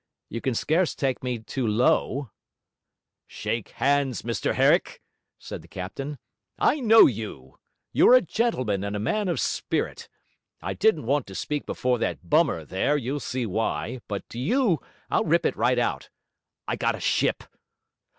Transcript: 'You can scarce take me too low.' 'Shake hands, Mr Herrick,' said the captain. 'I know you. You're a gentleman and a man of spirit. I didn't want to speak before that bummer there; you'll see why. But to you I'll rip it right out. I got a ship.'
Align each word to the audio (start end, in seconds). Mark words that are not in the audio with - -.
'You 0.29 0.41
can 0.41 0.55
scarce 0.55 0.95
take 0.95 1.21
me 1.23 1.37
too 1.37 1.67
low.' 1.67 2.31
'Shake 3.27 3.69
hands, 3.69 4.23
Mr 4.23 4.55
Herrick,' 4.55 4.99
said 5.37 5.61
the 5.61 5.67
captain. 5.67 6.17
'I 6.57 6.79
know 6.79 7.05
you. 7.05 7.59
You're 7.91 8.15
a 8.15 8.21
gentleman 8.23 8.83
and 8.83 8.95
a 8.95 8.99
man 8.99 9.27
of 9.27 9.39
spirit. 9.39 10.09
I 10.59 10.73
didn't 10.73 11.05
want 11.05 11.27
to 11.27 11.35
speak 11.35 11.67
before 11.67 11.99
that 11.99 12.27
bummer 12.31 12.65
there; 12.65 12.97
you'll 12.97 13.19
see 13.19 13.45
why. 13.45 14.01
But 14.07 14.27
to 14.29 14.39
you 14.39 14.79
I'll 15.11 15.23
rip 15.23 15.45
it 15.45 15.55
right 15.55 15.77
out. 15.77 16.09
I 16.67 16.77
got 16.77 16.95
a 16.95 16.99
ship.' 16.99 17.43